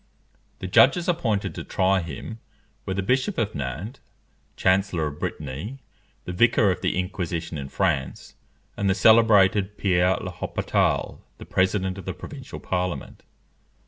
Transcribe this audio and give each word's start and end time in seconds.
The 0.57 0.65
judges 0.67 1.07
appointed 1.07 1.53
to 1.53 1.63
try 1.63 1.99
him 2.01 2.39
were 2.87 2.95
the 2.95 3.03
Bishop 3.03 3.37
of 3.37 3.53
Nantes 3.53 4.01
Chancellor 4.55 5.05
of 5.05 5.19
Brittany, 5.19 5.77
the 6.25 6.31
Vicar 6.33 6.71
of 6.71 6.81
the 6.81 6.97
Inquisition 6.97 7.55
in 7.55 7.69
France, 7.69 8.33
and 8.75 8.89
the 8.89 8.95
celebrated 8.95 9.77
Pierre 9.77 10.15
l'Hôpital, 10.17 11.19
the 11.37 11.45
President 11.45 11.99
of 11.99 12.05
the 12.05 12.15
provincial 12.15 12.59
Parliament. 12.59 13.21